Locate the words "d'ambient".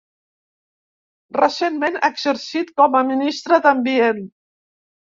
3.69-4.27